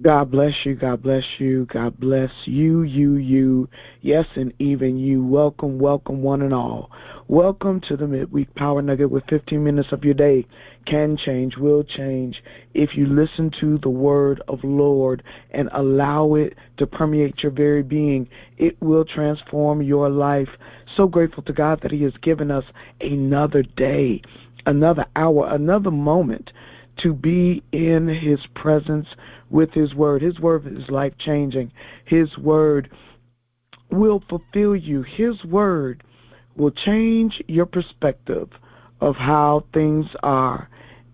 [0.00, 0.74] God bless you.
[0.74, 1.66] God bless you.
[1.66, 3.68] God bless you, you, you.
[4.00, 5.22] Yes, and even you.
[5.22, 6.90] Welcome, welcome, one and all.
[7.28, 10.46] Welcome to the Midweek Power Nugget with 15 minutes of your day.
[10.86, 12.42] Can change, will change
[12.72, 17.82] if you listen to the word of Lord and allow it to permeate your very
[17.82, 18.30] being.
[18.56, 20.48] It will transform your life.
[20.96, 22.64] So grateful to God that He has given us
[23.02, 24.22] another day,
[24.64, 26.50] another hour, another moment
[26.98, 29.06] to be in his presence
[29.50, 30.22] with his word.
[30.22, 31.72] His word is life changing.
[32.04, 32.90] His word
[33.90, 35.02] will fulfill you.
[35.02, 36.02] His word
[36.56, 38.50] will change your perspective
[39.00, 40.68] of how things are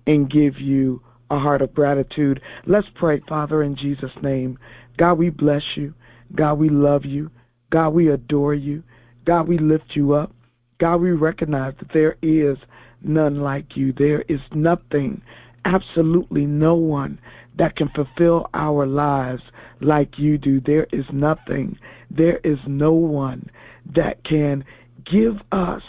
[0.06, 2.40] and give you a heart of gratitude.
[2.66, 4.59] Let's pray, Father, in Jesus' name.
[4.96, 5.95] God, we bless you.
[6.34, 7.30] God, we love you.
[7.70, 8.82] God, we adore you.
[9.24, 10.32] God, we lift you up.
[10.79, 12.56] God, we recognize that there is
[13.02, 13.92] none like you.
[13.92, 15.23] There is nothing
[15.64, 17.18] absolutely no one
[17.56, 19.42] that can fulfill our lives
[19.80, 20.60] like you do.
[20.60, 21.78] There is nothing,
[22.10, 23.50] there is no one
[23.95, 24.65] that can
[25.04, 25.82] give us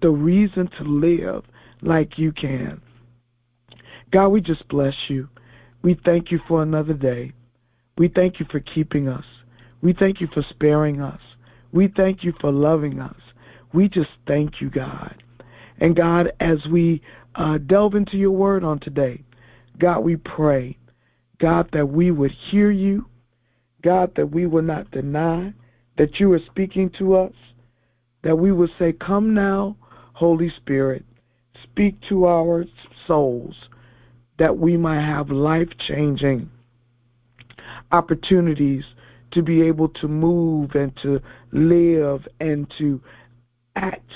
[0.00, 1.44] the reason to live
[1.82, 2.80] like you can.
[4.10, 5.28] God, we just bless you.
[5.82, 7.32] We thank you for another day.
[7.96, 9.24] We thank you for keeping us.
[9.82, 11.20] We thank you for sparing us.
[11.72, 13.16] We thank you for loving us.
[13.72, 15.22] We just thank you, God.
[15.78, 17.02] And God, as we
[17.34, 19.22] uh, delve into your word on today.
[19.78, 20.78] God, we pray,
[21.40, 23.06] God, that we would hear you,
[23.82, 25.52] God, that we will not deny
[25.98, 27.32] that you are speaking to us,
[28.22, 29.76] that we will say, Come now,
[30.14, 31.04] Holy Spirit,
[31.62, 32.64] speak to our
[33.06, 33.54] souls,
[34.38, 36.50] that we might have life changing
[37.92, 38.84] opportunities
[39.32, 41.20] to be able to move and to
[41.52, 43.00] live and to
[43.76, 44.10] act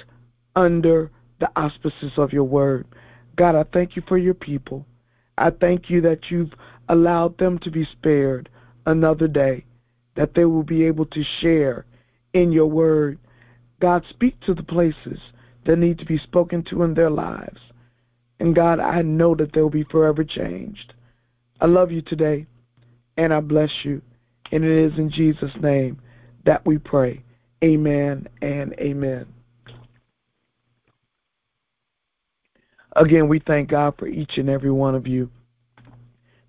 [0.56, 2.86] under the auspices of your word.
[3.38, 4.84] God, I thank you for your people.
[5.38, 6.52] I thank you that you've
[6.88, 8.48] allowed them to be spared
[8.84, 9.64] another day,
[10.16, 11.86] that they will be able to share
[12.34, 13.18] in your word.
[13.80, 15.20] God, speak to the places
[15.66, 17.60] that need to be spoken to in their lives.
[18.40, 20.92] And God, I know that they'll be forever changed.
[21.60, 22.46] I love you today,
[23.16, 24.02] and I bless you.
[24.50, 26.00] And it is in Jesus' name
[26.44, 27.22] that we pray.
[27.62, 29.26] Amen and amen.
[32.98, 35.30] Again, we thank God for each and every one of you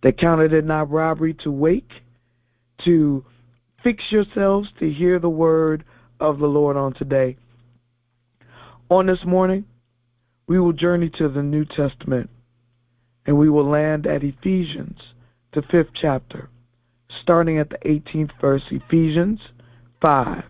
[0.02, 1.92] that counted it not robbery to wake,
[2.86, 3.24] to
[3.84, 5.84] fix yourselves to hear the word
[6.20, 7.38] of the Lord on today.
[8.90, 9.66] On this morning,
[10.48, 12.30] we will journey to the New Testament
[13.28, 14.98] and we will land at Ephesians,
[15.54, 16.50] the fifth chapter,
[17.22, 19.40] starting at the 18th verse, Ephesians
[20.02, 20.44] 5.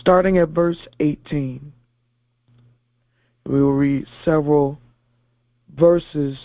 [0.00, 1.72] Starting at verse 18.
[3.46, 4.78] We will read several
[5.76, 6.36] verses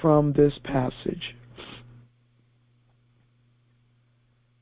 [0.00, 1.34] from this passage.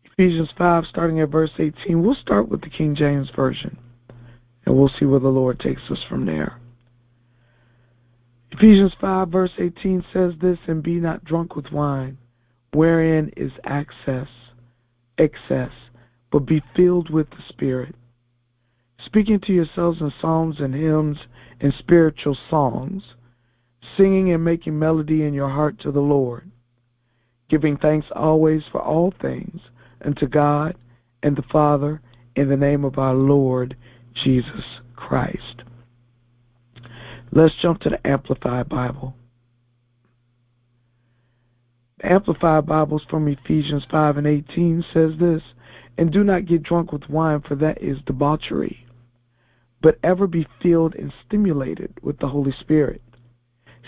[0.05, 2.03] Ephesians 5, starting at verse 18.
[2.03, 3.77] We'll start with the King James Version,
[4.65, 6.61] and we'll see where the Lord takes us from there.
[8.53, 12.19] Ephesians 5, verse 18 says this And be not drunk with wine,
[12.73, 14.29] wherein is excess,
[15.19, 15.73] excess,
[16.31, 17.97] but be filled with the Spirit
[19.06, 21.19] speaking to yourselves in psalms and hymns
[21.60, 23.03] and spiritual songs,
[23.97, 26.50] singing and making melody in your heart to the Lord,
[27.48, 29.60] giving thanks always for all things
[30.04, 30.76] unto God
[31.22, 32.00] and the Father
[32.37, 33.76] in the name of our Lord
[34.15, 34.65] Jesus
[34.97, 35.62] Christ.
[37.32, 39.16] Let's jump to the Amplified Bible.
[41.98, 45.42] The Amplified Bibles from Ephesians 5 and 18 says this,
[45.98, 48.84] And do not get drunk with wine, for that is debauchery
[49.84, 53.03] but ever be filled and stimulated with the Holy Spirit.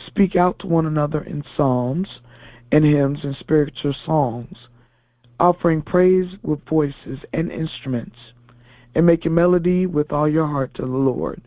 [0.06, 2.06] Speak out to one another in psalms
[2.70, 4.58] and hymns and spiritual songs,
[5.40, 8.18] offering praise with voices and instruments,
[8.94, 11.40] and making melody with all your heart to the Lord.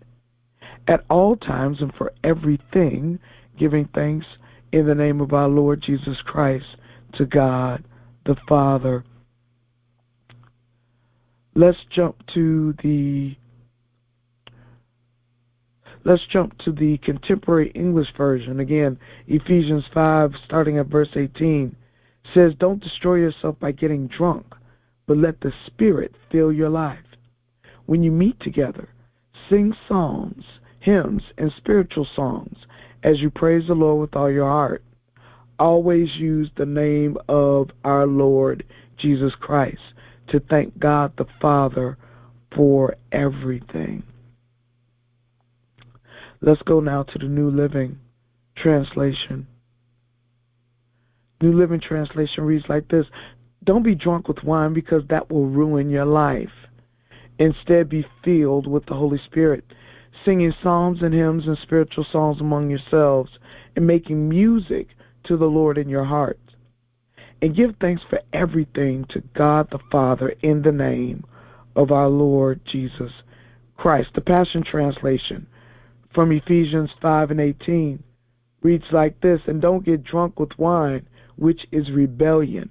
[0.88, 3.20] At all times and for everything,
[3.60, 4.26] giving thanks
[4.72, 6.66] in the name of our Lord Jesus Christ
[7.20, 7.84] to God
[8.26, 9.04] the Father.
[11.54, 13.36] Let's jump to the
[16.06, 18.60] Let's jump to the contemporary English version.
[18.60, 18.98] Again,
[19.28, 21.76] Ephesians 5, starting at verse 18,
[22.34, 24.46] says, Don't destroy yourself by getting drunk,
[25.08, 27.00] but let the Spirit fill your life.
[27.86, 28.90] When you meet together,
[29.50, 30.46] sing psalms,
[30.80, 32.56] hymns, and spiritual songs
[33.04, 34.84] as you praise the Lord with all your heart.
[35.58, 38.64] Always use the name of our Lord
[38.98, 39.80] Jesus Christ
[40.30, 41.98] to thank God the Father
[42.56, 44.04] for everything.
[46.42, 48.00] Let's go now to the New Living
[48.56, 49.46] Translation.
[51.42, 53.08] New Living Translation reads like this
[53.66, 56.52] Don't be drunk with wine because that will ruin your life.
[57.40, 59.66] Instead, be filled with the Holy Spirit,
[60.24, 63.32] singing psalms and hymns and spiritual songs among yourselves,
[63.76, 64.88] and making music
[65.26, 66.40] to the Lord in your heart.
[67.42, 71.26] And give thanks for everything to God the Father in the name
[71.76, 73.12] of our Lord Jesus
[73.76, 74.10] Christ.
[74.16, 75.46] The Passion Translation
[76.14, 78.04] from Ephesians 5 and 18
[78.62, 82.70] reads like this And don't get drunk with wine, which is rebellion.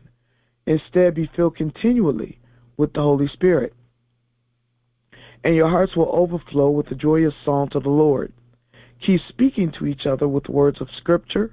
[0.66, 2.38] Instead, be filled continually
[2.76, 3.72] with the Holy Spirit.
[5.44, 8.32] And your hearts will overflow with the joyous song to the Lord.
[9.06, 11.52] Keep speaking to each other with words of Scripture,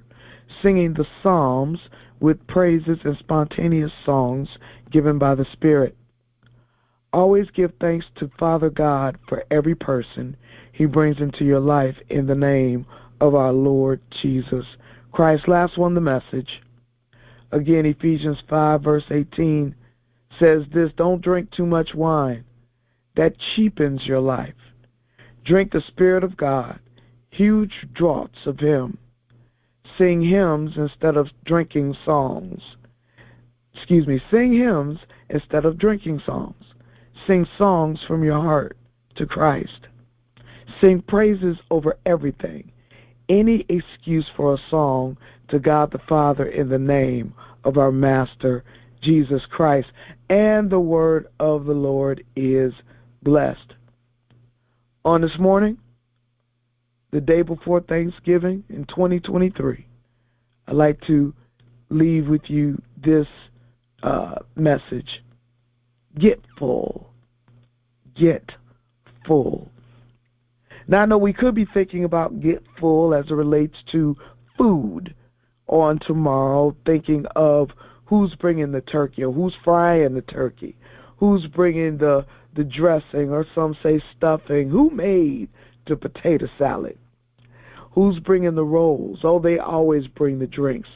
[0.61, 1.79] singing the Psalms
[2.19, 4.47] with praises and spontaneous songs
[4.91, 5.95] given by the Spirit.
[7.13, 10.35] Always give thanks to Father God for every person
[10.75, 12.85] he brings into your life in the name
[13.21, 14.65] of our Lord Jesus
[15.13, 15.47] Christ.
[15.47, 16.61] Last one, the message.
[17.53, 19.73] Again, Ephesians 5, verse 18
[20.37, 22.43] says this Don't drink too much wine,
[23.15, 24.53] that cheapens your life.
[25.45, 26.79] Drink the Spirit of God,
[27.29, 28.97] huge draughts of Him.
[29.97, 32.59] Sing hymns instead of drinking songs.
[33.73, 34.99] Excuse me, sing hymns
[35.29, 36.65] instead of drinking songs.
[37.25, 38.75] Sing songs from your heart
[39.15, 39.87] to Christ.
[40.81, 42.71] Sing praises over everything.
[43.29, 45.17] Any excuse for a song
[45.49, 47.33] to God the Father in the name
[47.63, 48.63] of our Master
[49.01, 49.87] Jesus Christ.
[50.29, 52.73] And the word of the Lord is
[53.21, 53.73] blessed.
[55.03, 55.77] On this morning,
[57.11, 59.85] the day before Thanksgiving in 2023,
[60.67, 61.33] I'd like to
[61.89, 63.27] leave with you this
[64.03, 65.21] uh, message
[66.19, 67.09] Get full.
[68.15, 68.49] Get
[69.27, 69.69] full.
[70.87, 74.15] Now, I know we could be thinking about get full as it relates to
[74.57, 75.15] food
[75.67, 77.69] on tomorrow, thinking of
[78.05, 80.75] who's bringing the turkey or who's frying the turkey,
[81.17, 85.49] who's bringing the the dressing or some say stuffing, who made
[85.87, 86.97] the potato salad,
[87.91, 89.19] who's bringing the rolls.
[89.23, 90.87] Oh, they always bring the drinks.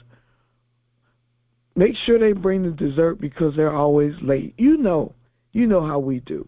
[1.75, 4.53] Make sure they bring the dessert because they're always late.
[4.57, 5.13] You know,
[5.51, 6.47] you know how we do.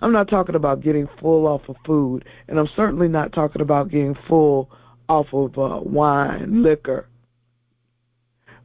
[0.00, 3.90] I'm not talking about getting full off of food, and I'm certainly not talking about
[3.90, 4.70] getting full
[5.08, 7.08] off of uh, wine, liquor.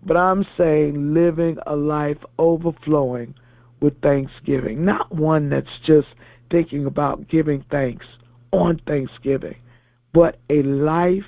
[0.05, 3.35] But I'm saying living a life overflowing
[3.81, 6.07] with thanksgiving, not one that's just
[6.51, 8.05] thinking about giving thanks
[8.51, 9.55] on Thanksgiving,
[10.13, 11.23] but a life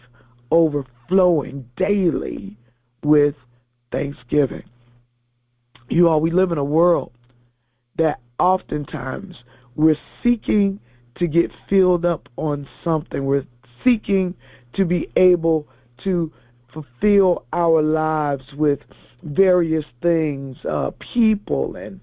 [0.52, 2.58] overflowing daily
[3.04, 3.36] with
[3.92, 4.64] thanksgiving.
[5.90, 7.13] You all, we live in a world
[7.98, 9.36] that oftentimes
[9.76, 10.80] we're seeking
[11.18, 13.26] to get filled up on something.
[13.26, 13.46] We're
[13.84, 14.34] seeking
[14.76, 15.68] to be able
[16.04, 16.32] to
[16.74, 18.80] fulfill our lives with
[19.24, 22.00] various things, uh, people and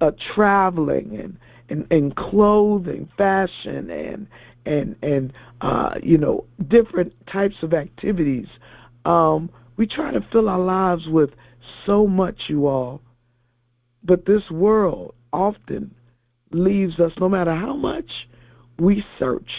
[0.00, 1.38] uh, traveling and,
[1.68, 4.26] and, and clothing, fashion and
[4.64, 8.46] and and uh, you know different types of activities.
[9.04, 11.30] Um, we try to fill our lives with
[11.84, 13.00] so much, you all,
[14.02, 15.94] but this world often
[16.50, 18.10] leaves us, no matter how much
[18.78, 19.50] we search,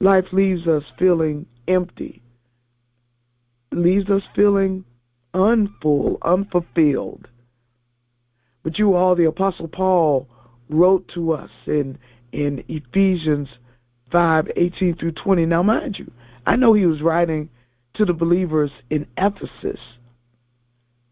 [0.00, 2.20] life leaves us feeling empty,
[3.72, 4.84] leaves us feeling
[5.32, 7.28] unfull, unfulfilled.
[8.62, 10.26] But you all, the Apostle Paul
[10.68, 11.98] wrote to us in,
[12.32, 13.48] in Ephesians
[14.12, 15.46] 5 18 through 20.
[15.46, 16.10] Now, mind you,
[16.46, 17.48] I know he was writing
[17.94, 19.80] to the believers in Ephesus,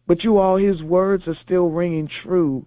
[0.07, 2.67] but you all, his words are still ringing true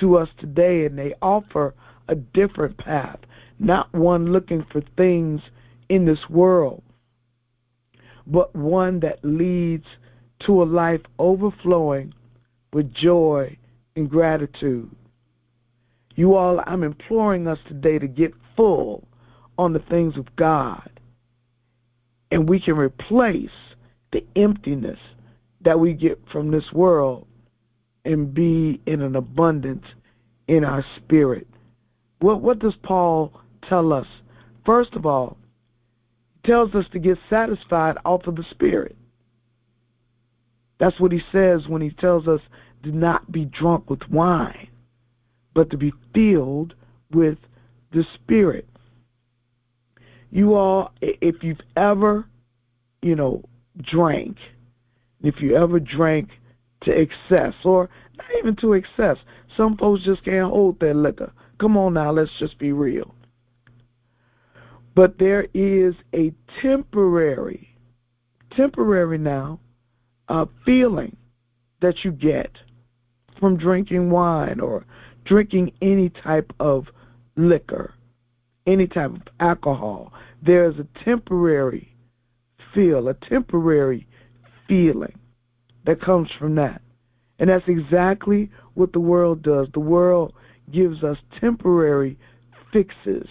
[0.00, 1.74] to us today, and they offer
[2.08, 3.18] a different path,
[3.58, 5.40] not one looking for things
[5.88, 6.82] in this world,
[8.26, 9.86] but one that leads
[10.46, 12.12] to a life overflowing
[12.72, 13.56] with joy
[13.94, 14.90] and gratitude.
[16.14, 19.06] You all, I'm imploring us today to get full
[19.58, 21.00] on the things of God,
[22.30, 23.48] and we can replace
[24.12, 24.98] the emptiness
[25.64, 27.25] that we get from this world
[28.06, 29.84] and be in an abundance
[30.48, 31.46] in our spirit.
[32.20, 33.32] What what does Paul
[33.68, 34.06] tell us?
[34.64, 35.36] First of all,
[36.34, 38.96] he tells us to get satisfied off of the spirit.
[40.78, 42.40] That's what he says when he tells us
[42.82, 44.68] do not be drunk with wine,
[45.54, 46.74] but to be filled
[47.12, 47.38] with
[47.92, 48.68] the spirit.
[50.30, 52.26] You all if you've ever,
[53.02, 53.42] you know,
[53.82, 54.36] drank,
[55.22, 56.28] if you ever drank
[56.86, 59.16] to excess, or not even to excess.
[59.56, 61.32] Some folks just can't hold their liquor.
[61.60, 63.14] Come on now, let's just be real.
[64.94, 67.68] But there is a temporary,
[68.56, 69.60] temporary now,
[70.28, 71.16] uh, feeling
[71.82, 72.50] that you get
[73.38, 74.84] from drinking wine or
[75.26, 76.86] drinking any type of
[77.36, 77.92] liquor,
[78.66, 80.12] any type of alcohol.
[80.44, 81.94] There's a temporary
[82.74, 84.06] feel, a temporary
[84.66, 85.18] feeling
[85.86, 86.82] that comes from that.
[87.38, 89.68] And that's exactly what the world does.
[89.72, 90.32] The world
[90.72, 92.18] gives us temporary
[92.72, 93.28] fixes.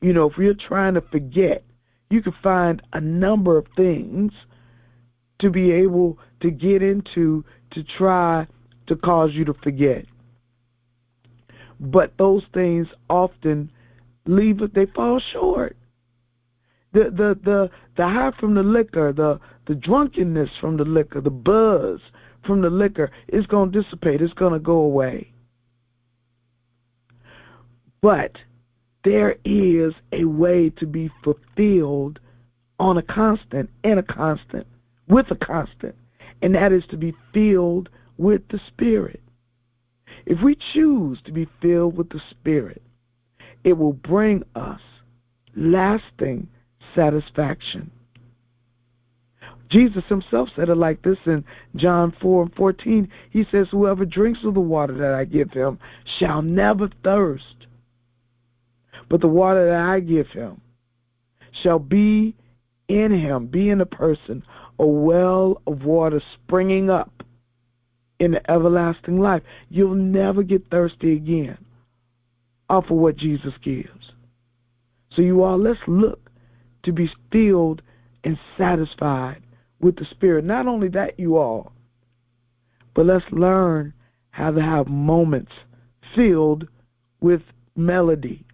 [0.00, 1.64] You know, if you're trying to forget,
[2.10, 4.32] you can find a number of things
[5.40, 8.46] to be able to get into to try
[8.86, 10.04] to cause you to forget.
[11.80, 13.70] But those things often
[14.26, 15.76] leave it they fall short.
[16.96, 21.28] The the the the high from the liquor, the the drunkenness from the liquor, the
[21.28, 22.00] buzz
[22.46, 24.22] from the liquor is going to dissipate.
[24.22, 25.30] It's going to go away.
[28.00, 28.32] But
[29.04, 32.18] there is a way to be fulfilled
[32.80, 34.66] on a constant and a constant
[35.06, 35.96] with a constant,
[36.40, 39.20] and that is to be filled with the Spirit.
[40.24, 42.80] If we choose to be filled with the Spirit,
[43.64, 44.80] it will bring us
[45.54, 46.48] lasting
[46.96, 47.92] satisfaction.
[49.68, 53.08] Jesus himself said it like this in John 4 and 14.
[53.30, 55.78] He says, Whoever drinks of the water that I give him
[56.18, 57.44] shall never thirst.
[59.08, 60.60] But the water that I give him
[61.62, 62.34] shall be
[62.88, 64.42] in him, be in a person,
[64.78, 67.22] a well of water springing up
[68.20, 69.42] in the everlasting life.
[69.68, 71.58] You'll never get thirsty again
[72.68, 74.12] off of what Jesus gives.
[75.14, 76.25] So, you all, let's look
[76.86, 77.82] to be filled
[78.24, 79.42] and satisfied
[79.80, 80.44] with the Spirit.
[80.44, 81.72] Not only that, you all,
[82.94, 83.92] but let's learn
[84.30, 85.52] how to have moments
[86.14, 86.66] filled
[87.20, 87.42] with
[87.76, 88.44] melody.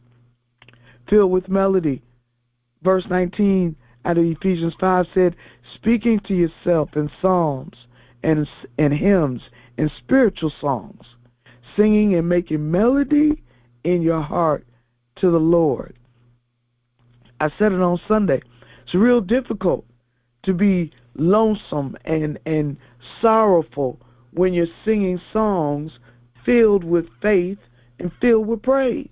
[1.08, 2.02] Filled with melody.
[2.82, 5.36] Verse 19 out of Ephesians 5 said,
[5.76, 7.76] speaking to yourself in psalms
[8.22, 8.46] and,
[8.78, 9.40] and hymns
[9.78, 11.02] and spiritual songs,
[11.76, 13.42] singing and making melody
[13.84, 14.66] in your heart
[15.20, 15.96] to the Lord.
[17.42, 18.40] I said it on Sunday.
[18.84, 19.84] It's real difficult
[20.44, 22.76] to be lonesome and, and
[23.20, 24.00] sorrowful
[24.32, 25.90] when you're singing songs
[26.46, 27.58] filled with faith
[27.98, 29.08] and filled with praise.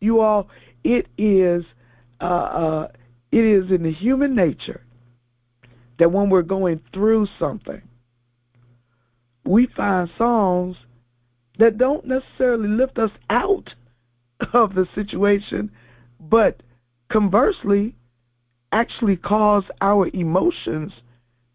[0.00, 0.48] You all,
[0.84, 1.64] it is
[2.20, 2.88] uh, uh,
[3.32, 4.82] it is in the human nature
[5.98, 7.80] that when we're going through something,
[9.46, 10.76] we find songs
[11.58, 13.70] that don't necessarily lift us out
[14.52, 15.70] of the situation,
[16.20, 16.60] but
[17.10, 17.94] conversely,
[18.72, 20.92] actually cause our emotions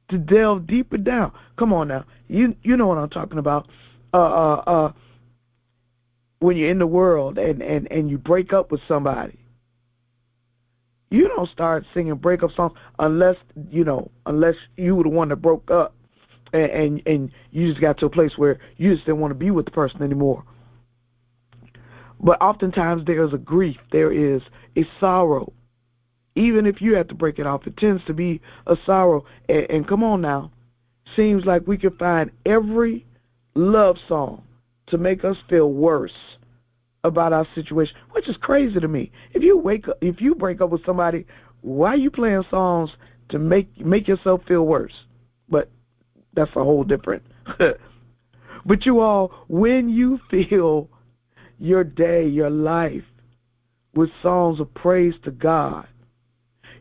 [0.10, 1.32] to delve deeper down.
[1.58, 3.68] Come on now, you you know what I'm talking about.
[4.14, 4.92] Uh, uh, uh,
[6.40, 9.40] when you're in the world and, and, and you break up with somebody,
[11.12, 13.36] you don't start singing breakup songs unless
[13.70, 15.94] you know unless you were the one that broke up
[16.54, 19.36] and, and and you just got to a place where you just didn't want to
[19.36, 20.44] be with the person anymore.
[22.24, 24.42] But oftentimes there is a grief, there is
[24.78, 25.54] a sorrow.
[26.36, 29.26] Even if you have to break it off, it tends to be a sorrow.
[29.50, 30.52] And, and come on now,
[31.16, 33.06] seems like we can find every
[33.56, 34.44] love song
[34.88, 36.12] to make us feel worse
[37.04, 39.12] about our situation, which is crazy to me.
[39.34, 41.26] If you wake up, if you break up with somebody,
[41.62, 42.92] why are you playing songs
[43.30, 44.94] to make make yourself feel worse?
[45.50, 45.70] But
[46.34, 47.24] that's a whole different.
[48.66, 50.90] but you all, when you fill
[51.62, 53.04] your day, your life
[53.94, 55.88] with songs of praise to God,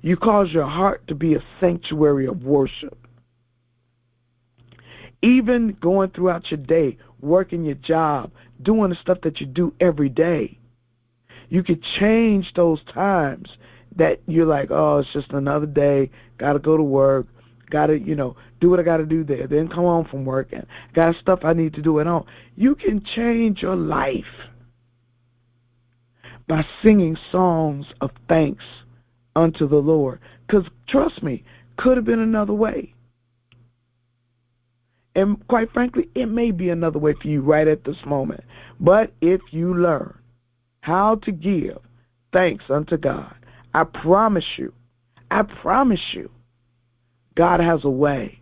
[0.00, 2.96] you cause your heart to be a sanctuary of worship.
[5.22, 8.32] Even going throughout your day, working your job,
[8.62, 10.56] doing the stuff that you do every day,
[11.50, 13.50] you could change those times
[13.96, 17.26] that you're like, oh, it's just another day, got to go to work,
[17.68, 20.24] got to, you know, do what I got to do there, then come home from
[20.24, 22.24] work and got stuff I need to do at home.
[22.56, 24.24] You can change your life
[26.50, 28.64] by singing songs of thanks
[29.36, 30.18] unto the Lord.
[30.44, 31.44] Because trust me,
[31.78, 32.92] could have been another way.
[35.14, 38.42] And quite frankly, it may be another way for you right at this moment.
[38.80, 40.18] But if you learn
[40.80, 41.78] how to give
[42.32, 43.32] thanks unto God,
[43.72, 44.72] I promise you,
[45.30, 46.30] I promise you,
[47.36, 48.40] God has a way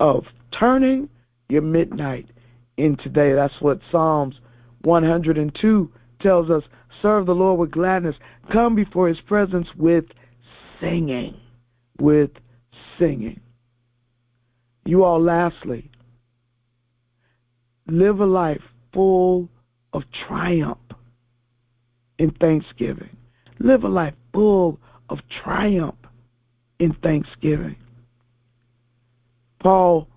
[0.00, 1.08] of turning
[1.48, 2.26] your midnight
[2.76, 3.32] into day.
[3.32, 4.34] That's what Psalms
[4.82, 6.62] 102 tells us.
[7.02, 8.14] Serve the Lord with gladness.
[8.52, 10.04] Come before his presence with
[10.80, 11.36] singing.
[12.00, 12.30] With
[12.98, 13.40] singing.
[14.84, 15.90] You all, lastly,
[17.88, 18.62] live a life
[18.94, 19.48] full
[19.92, 20.78] of triumph
[22.18, 23.16] in thanksgiving.
[23.58, 25.96] Live a life full of triumph
[26.78, 27.76] in thanksgiving.
[29.60, 30.08] Paul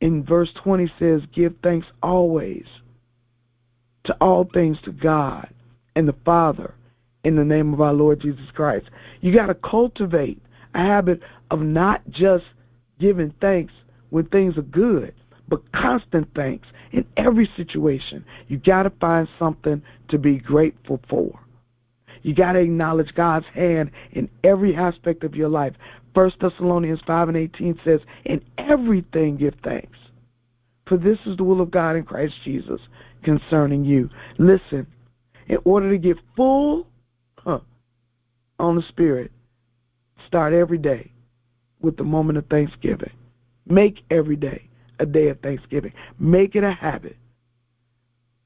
[0.00, 2.64] in verse 20 says, Give thanks always
[4.04, 5.48] to all things to God
[5.96, 6.74] and the Father
[7.24, 8.86] in the name of our Lord Jesus Christ.
[9.20, 10.40] You got to cultivate
[10.74, 11.20] a habit
[11.50, 12.44] of not just
[13.00, 13.72] giving thanks
[14.10, 15.14] when things are good,
[15.48, 18.24] but constant thanks in every situation.
[18.48, 21.38] You got to find something to be grateful for.
[22.22, 25.74] You got to acknowledge God's hand in every aspect of your life.
[26.14, 29.98] First Thessalonians 5 and 18 says, In everything give thanks,
[30.86, 32.80] for this is the will of God in Christ Jesus
[33.24, 34.08] concerning you.
[34.38, 34.86] Listen,
[35.48, 36.86] in order to get full
[37.38, 37.60] huh,
[38.58, 39.30] on the Spirit,
[40.26, 41.10] start every day
[41.80, 43.12] with the moment of thanksgiving.
[43.66, 45.92] Make every day a day of thanksgiving.
[46.18, 47.16] Make it a habit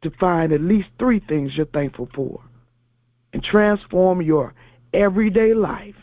[0.03, 2.41] to find at least three things you're thankful for
[3.33, 4.55] and transform your
[4.93, 5.95] everyday life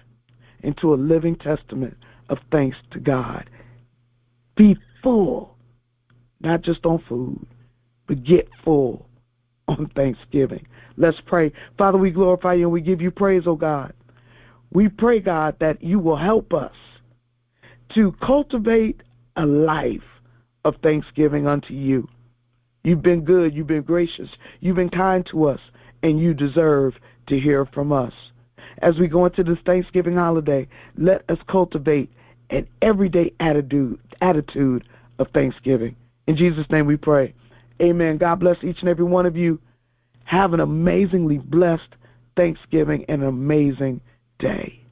[0.62, 1.96] into a living testament
[2.30, 3.50] of thanks to God.
[4.56, 5.56] Be full,
[6.42, 7.46] not just on food,
[8.08, 9.08] but get full
[9.68, 10.66] on Thanksgiving.
[10.98, 11.52] Let's pray.
[11.78, 13.94] Father, we glorify you and we give you praise, oh God.
[14.72, 16.74] We pray, God, that you will help us
[17.96, 19.02] to cultivate
[19.36, 20.04] a life
[20.64, 22.08] of thanksgiving unto you.
[22.84, 25.60] You've been good, you've been gracious, you've been kind to us,
[26.04, 26.94] and you deserve
[27.28, 28.14] to hear from us.
[28.82, 32.12] As we go into this Thanksgiving holiday, let us cultivate
[32.50, 34.84] an everyday attitude attitude
[35.20, 35.96] of thanksgiving.
[36.28, 37.34] In Jesus' name we pray.
[37.82, 38.18] Amen.
[38.18, 39.60] God bless each and every one of you.
[40.24, 41.96] Have an amazingly blessed
[42.36, 44.02] Thanksgiving and an amazing
[44.40, 44.85] day.